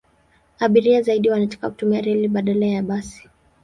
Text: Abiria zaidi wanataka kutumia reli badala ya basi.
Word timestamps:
Abiria 0.59 1.01
zaidi 1.01 1.29
wanataka 1.29 1.69
kutumia 1.69 2.01
reli 2.01 2.27
badala 2.27 2.65
ya 2.65 2.81
basi. 2.83 3.29